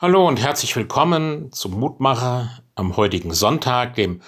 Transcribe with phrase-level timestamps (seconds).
[0.00, 4.22] Hallo und herzlich willkommen zum Mutmacher am heutigen Sonntag, dem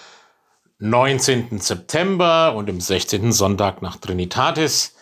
[0.80, 1.60] 19.
[1.60, 3.30] September und dem 16.
[3.30, 4.96] Sonntag nach Trinitatis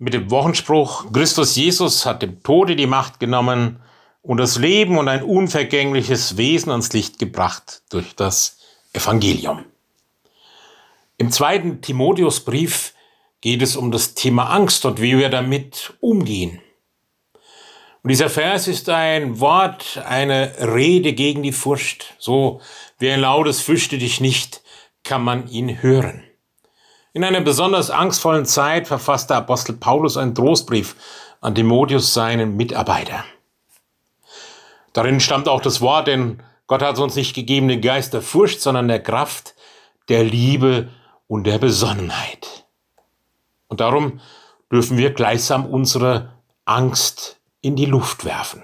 [0.00, 3.78] mit dem Wochenspruch Christus Jesus hat dem Tode die Macht genommen
[4.20, 8.58] und das Leben und ein unvergängliches Wesen ans Licht gebracht durch das
[8.92, 9.64] Evangelium.
[11.18, 12.94] Im zweiten Timotheusbrief
[13.40, 16.60] geht es um das Thema Angst und wie wir damit umgehen.
[18.02, 22.14] Und dieser Vers ist ein Wort, eine Rede gegen die Furcht.
[22.18, 22.60] So
[22.98, 24.62] wie ein lautes Fürchte dich nicht,
[25.04, 26.24] kann man ihn hören.
[27.12, 30.96] In einer besonders angstvollen Zeit verfasst der Apostel Paulus einen Trostbrief
[31.40, 33.24] an Timotheus, seinen Mitarbeiter.
[34.92, 38.60] Darin stammt auch das Wort, denn Gott hat uns nicht gegeben den Geist der Furcht,
[38.60, 39.54] sondern der Kraft,
[40.08, 40.88] der Liebe
[41.26, 42.64] und der Besonnenheit.
[43.68, 44.20] Und darum
[44.70, 46.32] dürfen wir gleichsam unsere
[46.64, 48.62] Angst in die Luft werfen.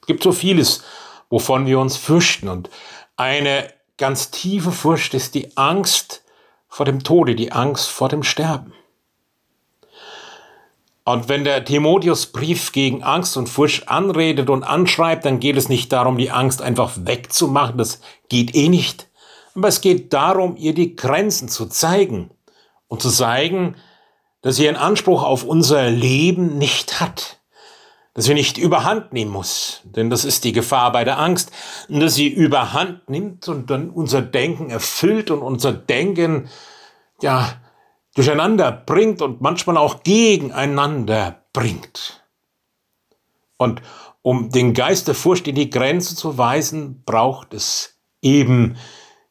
[0.00, 0.82] Es gibt so vieles,
[1.30, 2.48] wovon wir uns fürchten.
[2.48, 2.70] Und
[3.16, 6.24] eine ganz tiefe Furcht ist die Angst
[6.68, 8.72] vor dem Tode, die Angst vor dem Sterben.
[11.04, 15.68] Und wenn der Timotheus Brief gegen Angst und Furcht anredet und anschreibt, dann geht es
[15.68, 19.08] nicht darum, die Angst einfach wegzumachen, das geht eh nicht.
[19.54, 22.30] Aber es geht darum, ihr die Grenzen zu zeigen
[22.86, 23.76] und zu zeigen,
[24.42, 27.41] dass sie einen Anspruch auf unser Leben nicht hat
[28.14, 31.50] dass sie nicht überhand nehmen muss, denn das ist die Gefahr bei der Angst,
[31.88, 36.50] dass sie überhand nimmt und dann unser Denken erfüllt und unser Denken
[37.22, 37.54] ja
[38.14, 42.22] durcheinander bringt und manchmal auch gegeneinander bringt.
[43.56, 43.80] Und
[44.20, 48.76] um den Geist der Furcht in die Grenze zu weisen, braucht es eben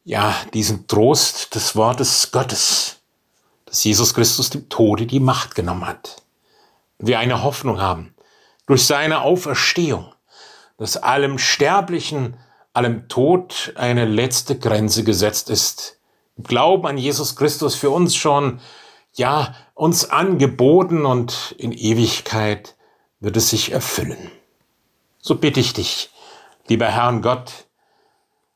[0.03, 2.99] ja diesen Trost des Wortes Gottes,
[3.65, 6.23] dass Jesus Christus dem Tode die Macht genommen hat.
[6.97, 8.15] Wir eine Hoffnung haben
[8.71, 10.13] durch seine Auferstehung,
[10.77, 12.37] dass allem Sterblichen,
[12.71, 15.99] allem Tod eine letzte Grenze gesetzt ist.
[16.37, 18.61] Im Glauben an Jesus Christus für uns schon,
[19.11, 22.77] ja, uns angeboten und in Ewigkeit
[23.19, 24.31] wird es sich erfüllen.
[25.19, 26.09] So bitte ich dich,
[26.69, 27.51] lieber Herrn Gott,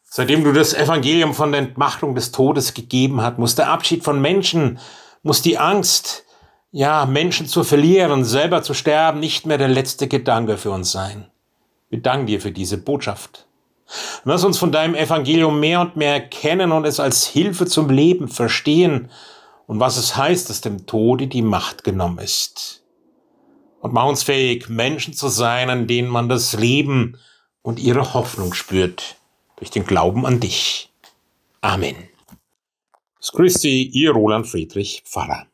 [0.01, 4.21] seitdem du das Evangelium von der Entmachtung des Todes gegeben hast, muss der Abschied von
[4.21, 4.79] Menschen,
[5.23, 6.24] muss die Angst,
[6.75, 11.31] ja, Menschen zu verlieren, selber zu sterben, nicht mehr der letzte Gedanke für uns sein.
[11.89, 13.47] Wir danken dir für diese Botschaft.
[14.25, 18.27] Lass uns von deinem Evangelium mehr und mehr erkennen und es als Hilfe zum Leben
[18.27, 19.09] verstehen
[19.67, 22.83] und was es heißt, dass dem Tode die Macht genommen ist.
[23.79, 27.17] Und mach uns fähig, Menschen zu sein, an denen man das Leben
[27.61, 29.15] und ihre Hoffnung spürt,
[29.55, 30.91] durch den Glauben an dich.
[31.61, 31.95] Amen.
[33.21, 35.47] Es grüßt Sie, Ihr Roland Friedrich Pfarrer.